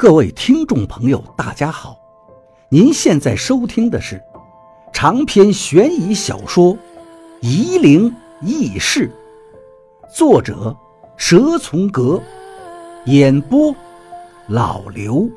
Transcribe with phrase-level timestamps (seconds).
[0.00, 1.94] 各位听众朋友，大家好！
[2.70, 4.18] 您现在收听的是
[4.94, 6.72] 长篇悬疑小说
[7.42, 8.10] 《夷陵
[8.40, 9.12] 轶事》，
[10.16, 10.74] 作者
[11.18, 12.18] 蛇从阁，
[13.04, 13.76] 演播
[14.48, 15.28] 老刘。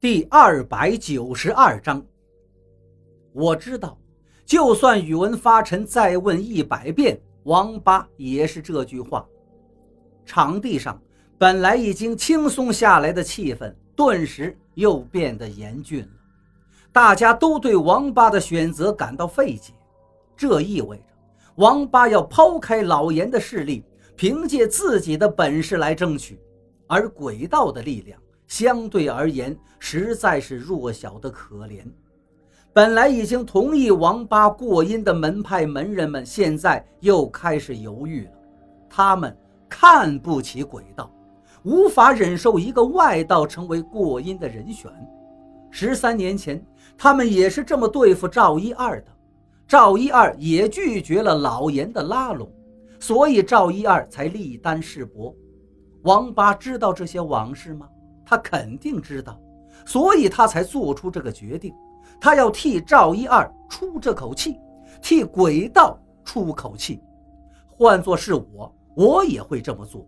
[0.00, 2.04] 第二百九十二章，
[3.32, 3.96] 我知道，
[4.44, 7.16] 就算宇文发沉再问一百遍。
[7.44, 9.24] 王八也是这句话。
[10.26, 11.00] 场地上
[11.38, 16.08] 本来已经轻松下来的气氛，顿时又变得严峻了。
[16.92, 19.72] 大家都对王八的选择感到费解，
[20.36, 21.04] 这意味着
[21.56, 23.84] 王八要抛开老严的势力，
[24.16, 26.40] 凭借自己的本事来争取。
[26.86, 31.84] 而鬼道的力量相对而言实在是弱小的可怜。
[32.74, 38.32] 本来已经同意王八过阴的门派门人们，现在又开始犹豫了。
[38.90, 39.34] 他们
[39.68, 41.08] 看不起鬼道，
[41.62, 44.90] 无法忍受一个外道成为过阴的人选。
[45.70, 46.60] 十三年前，
[46.98, 49.06] 他们也是这么对付赵一二的。
[49.68, 52.50] 赵一二也拒绝了老严的拉拢，
[52.98, 55.32] 所以赵一二才立单示薄。
[56.02, 57.88] 王八知道这些往事吗？
[58.26, 59.40] 他肯定知道，
[59.86, 61.72] 所以他才做出这个决定。
[62.20, 64.58] 他要替赵一二出这口气，
[65.02, 67.02] 替鬼道出口气。
[67.76, 70.06] 换作是我，我也会这么做。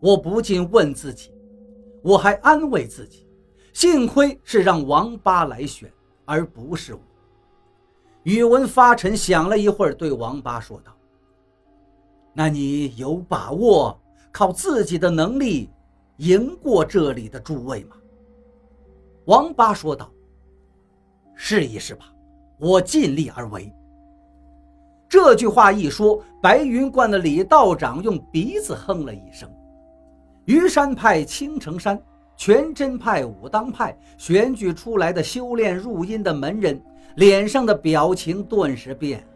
[0.00, 1.32] 我不禁问自己，
[2.02, 3.26] 我还安慰自己，
[3.72, 5.92] 幸亏是让王八来选，
[6.24, 7.00] 而不是我。
[8.22, 10.92] 宇文发沉想了一会儿，对王八说道
[12.32, 14.00] ：“那你有把握
[14.32, 15.68] 靠自己的能力
[16.18, 17.96] 赢过这里的诸位吗？”
[19.26, 20.10] 王八说道。
[21.34, 22.06] 试一试吧，
[22.58, 23.72] 我尽力而为。
[25.08, 29.48] 这句话一说，白云观的李道长用鼻子哼了一声。
[30.46, 32.00] 虞山派青城山、
[32.36, 36.82] 全真派武当派选举出来的修炼入阴的门人，
[37.16, 39.26] 脸上的表情顿时变了。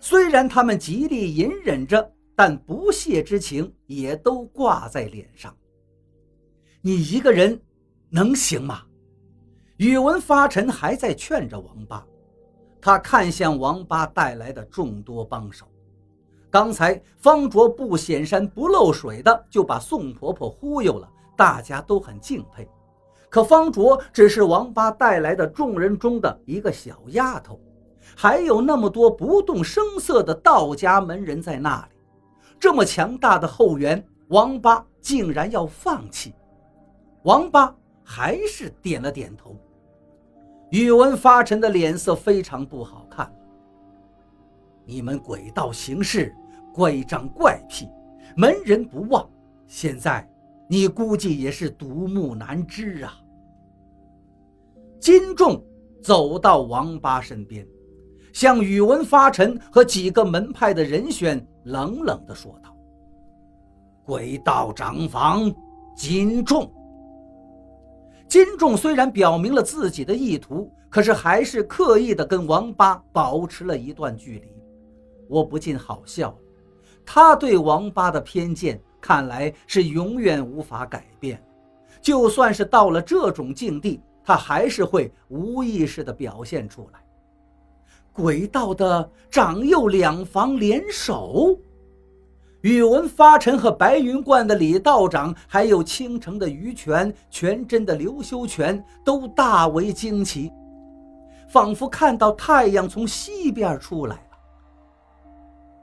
[0.00, 5.52] 虽然他们极力隐忍着，但不屑之情也都挂在脸上。
[6.82, 7.58] 你一个人
[8.10, 8.82] 能行吗？
[9.78, 12.02] 宇文发沉还在劝着王八，
[12.80, 15.66] 他看向王八带来的众多帮手。
[16.50, 22.66] 刚才方卓不显山不漏水的就把宋婆婆忽悠了，大家都很敬佩。
[23.28, 27.60] 可方卓只是王八带来的众人中的一个小丫头，
[28.16, 31.98] 还有那么多不动声色的道家门人在那里，
[32.58, 36.34] 这么强大的后援，王八竟然要放弃？
[37.24, 39.54] 王八还是点了点头。
[40.70, 43.32] 宇文发沉的脸色非常不好看。
[44.84, 46.34] 你们鬼道行事
[46.74, 47.88] 乖张怪癖，
[48.36, 49.28] 门人不忘。
[49.66, 50.28] 现在
[50.68, 53.14] 你估计也是独木难支啊。
[55.00, 55.62] 金仲
[56.02, 57.66] 走到王八身边，
[58.32, 62.76] 向宇文发沉和几个门派的人选冷冷地说道
[64.04, 65.52] ：“鬼道长房，
[65.96, 66.72] 金仲。”
[68.28, 74.48] 金仲虽然表明了自己的意图，可是还是刻意的跟王八保持了一段距离。
[75.28, 76.36] 我不禁好笑，
[77.04, 81.42] 他对王八的偏见看来是永远无法改变。
[82.00, 87.00] 就算是到了这种境地，他还是会无意识的表现出来。
[88.12, 91.58] 鬼道的长幼两房联手。
[92.66, 100.50] 宇文发沉和白云观的李道长，还有青城的于权、全真的刘修全，都大为惊奇，
[101.48, 104.22] 仿佛看到太阳从西边出来了。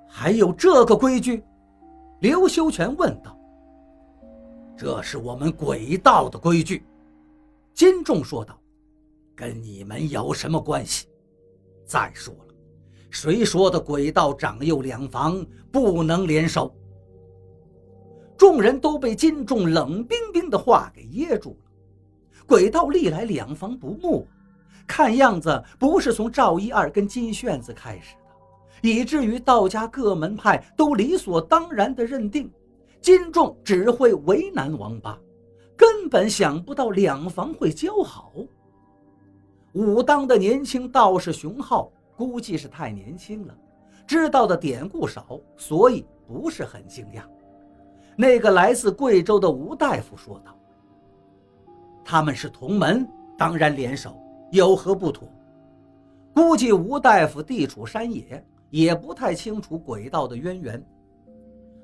[0.10, 1.42] 还有这个规矩？
[2.20, 3.34] 刘修全问道。
[4.76, 6.86] 这是我们鬼道的规矩，
[7.74, 8.60] 金仲说道，
[9.34, 11.08] 跟你们有什么关系？
[11.86, 12.53] 再说了。
[13.14, 16.74] 谁说的鬼道长幼两房不能联手？
[18.36, 21.58] 众人都被金仲冷冰冰的话给噎住了。
[22.48, 24.28] 鬼道历来两房不睦，
[24.88, 28.16] 看样子不是从赵一二跟金炫子开始
[28.82, 32.52] 的，以至于道家各门派都理所当然的认定，
[33.00, 35.16] 金仲只会为难王八，
[35.78, 38.34] 根本想不到两房会交好。
[39.74, 41.92] 武当的年轻道士熊浩。
[42.26, 43.54] 估计是太年轻了，
[44.08, 47.24] 知道的典故少，所以不是很惊讶。
[48.16, 50.58] 那个来自贵州的吴大夫说道
[52.06, 53.06] ：“他们是同门，
[53.38, 54.16] 当然联手，
[54.52, 55.28] 有何不妥？”
[56.34, 60.84] 估计吴大夫地处山野，也不太清楚鬼道的渊源。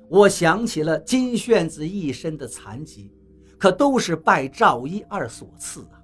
[0.08, 3.12] 我想起了金炫子一身的残疾，
[3.58, 5.99] 可都是拜赵一二所赐啊。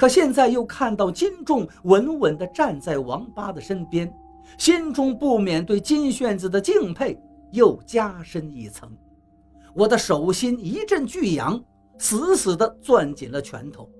[0.00, 4.10] 可现在又看到金仲稳稳地站在王八的身边，
[4.56, 7.20] 心中不免对金炫子的敬佩
[7.52, 8.90] 又加深一层。
[9.74, 11.62] 我的手心一阵剧痒，
[11.98, 13.90] 死死地攥紧了拳头。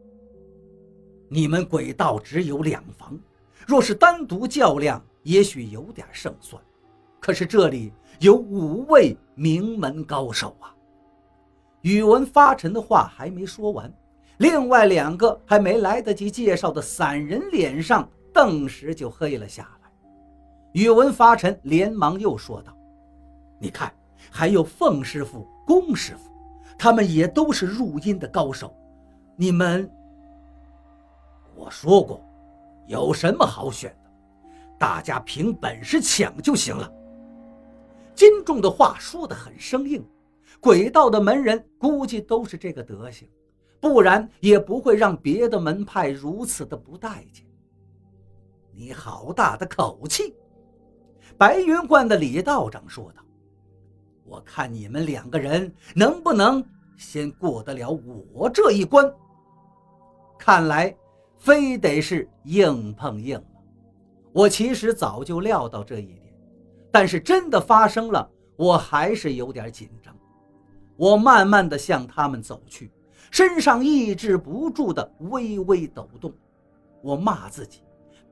[1.28, 3.20] 你们鬼道只有两房，
[3.66, 6.62] 若是单独较量，也许有点胜算。
[7.20, 10.74] 可是这里有五位名门高手啊！
[11.82, 13.92] 宇文发沉的话还没说完。
[14.40, 19.90] 另外两个还没来得及介绍的散人脸上顿时就黑了下来。
[20.72, 22.74] 宇文发沉连忙又说道
[23.60, 23.92] ：“你看，
[24.30, 26.30] 还有凤师傅、龚师傅，
[26.78, 28.74] 他们也都是入阴的高手。
[29.36, 29.90] 你们……
[31.54, 32.18] 我说过，
[32.86, 34.10] 有什么好选的？
[34.78, 36.90] 大家凭本事抢就行了。”
[38.16, 40.02] 金仲的话说得很生硬，
[40.60, 43.28] 鬼道的门人估计都是这个德行。
[43.80, 47.46] 不然也不会让别的门派如此的不待见。
[48.72, 50.34] 你好大的口气！
[51.38, 53.22] 白云观的李道长说道
[54.24, 56.62] ：“我看你们两个人能不能
[56.98, 57.90] 先过得了
[58.32, 59.10] 我这一关？
[60.38, 60.94] 看来
[61.38, 63.62] 非得是硬碰硬了。
[64.32, 66.34] 我其实早就料到这一点，
[66.90, 70.14] 但是真的发生了，我还是有点紧张。
[70.96, 72.92] 我慢慢的向他们走去。”
[73.30, 76.32] 身上抑制不住的微微抖动，
[77.00, 77.82] 我骂自己，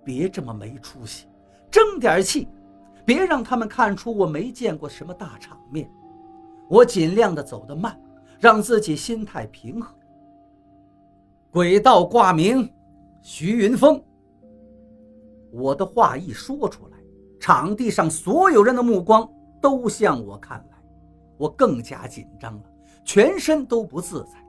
[0.04, 1.26] 别这么没出息，
[1.70, 2.48] 争点气，
[3.06, 5.90] 别让他们看出我没见过什么大场面。
[6.68, 7.98] 我尽量的走得慢，
[8.40, 9.94] 让自己心态平和。
[11.50, 12.70] 鬼道挂名，
[13.22, 14.02] 徐云峰。
[15.50, 16.98] 我的话一说出来，
[17.40, 19.26] 场地上所有人的目光
[19.62, 20.78] 都向我看来，
[21.38, 22.62] 我更加紧张了，
[23.04, 24.47] 全身都不自在。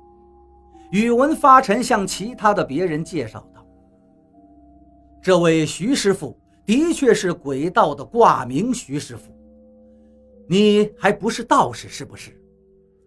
[0.92, 3.64] 宇文发沉向其他的别人介绍道
[5.22, 9.32] ：“这位徐师傅的确是鬼道的挂名徐师傅，
[10.48, 12.32] 你还不是道士是不是？”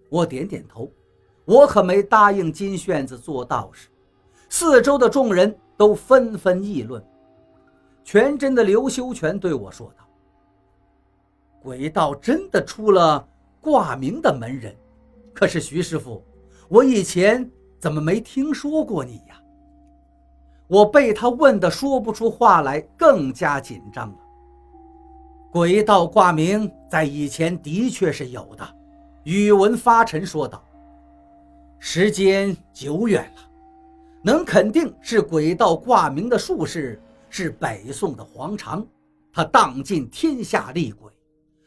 [0.08, 0.92] 我点点头，
[1.44, 3.88] 我可没答应金炫子做道士。
[4.48, 7.02] 四周的众人都纷纷议论。
[8.04, 10.04] 全真的刘修全对我说道
[11.62, 13.26] ：“鬼道真的出了
[13.60, 14.76] 挂名的门人，
[15.32, 16.22] 可是徐师傅，
[16.68, 17.50] 我以前……”
[17.82, 19.42] 怎么没听说过你呀？
[20.68, 24.18] 我被他问的说不出话来，更加紧张了。
[25.50, 28.64] 鬼道挂名在以前的确是有的，
[29.24, 30.62] 宇文发沉说道。
[31.80, 33.42] 时间久远了，
[34.22, 38.86] 能肯定是鬼道挂名的术士是北宋的黄常，
[39.32, 41.10] 他荡尽天下厉鬼，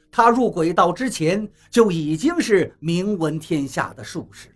[0.10, 4.55] 他入鬼道之前就已经是名闻天下的术士。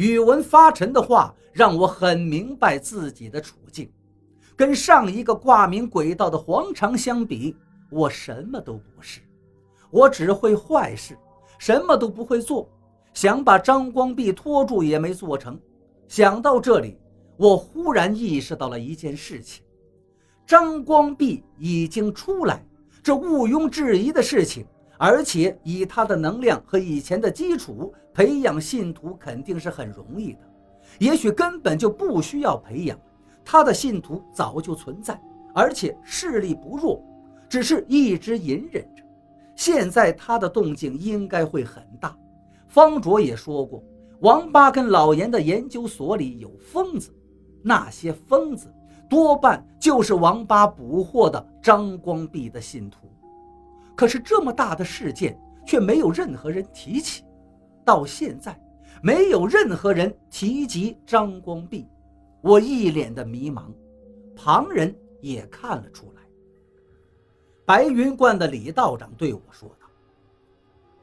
[0.00, 3.92] 宇文发沉的话让我很明白自己的处境，
[4.56, 7.54] 跟上一个挂名鬼道的黄常相比，
[7.90, 9.20] 我什么都不是，
[9.90, 11.18] 我只会坏事，
[11.58, 12.66] 什么都不会做，
[13.12, 15.60] 想把张光弼拖住也没做成。
[16.08, 16.96] 想到这里，
[17.36, 19.62] 我忽然意识到了一件事情：
[20.46, 22.66] 张光弼已经出来，
[23.02, 24.64] 这毋庸置疑的事情。
[25.02, 30.40] 而且以他的能量和以前的基础，培养信徒肯定是很容易的。
[30.98, 32.98] 也许根本就不需要培养，
[33.42, 35.18] 他的信徒早就存在，
[35.54, 37.02] 而且势力不弱，
[37.48, 39.02] 只是一直隐忍着。
[39.56, 42.14] 现在他的动静应该会很大。
[42.68, 43.82] 方卓也说过，
[44.18, 47.10] 王八跟老严的研究所里有疯子，
[47.62, 48.70] 那些疯子
[49.08, 52.98] 多半就是王八捕获的张光弼的信徒。
[54.00, 57.22] 可是这么大的事件却没有任何人提起，
[57.84, 58.58] 到现在
[59.02, 61.86] 没有任何人提及张光弼，
[62.40, 63.64] 我一脸的迷茫，
[64.34, 66.22] 旁人也看了出来。
[67.66, 69.86] 白云观的李道长对我说道：“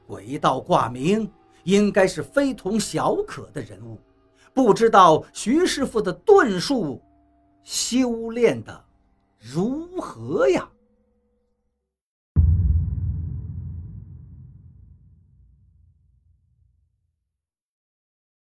[0.08, 1.32] 鬼道挂名
[1.66, 4.00] 应该是非同小可的人物，
[4.56, 7.00] 不知道徐师傅的遁术
[7.62, 8.84] 修炼的
[9.38, 10.68] 如何呀？”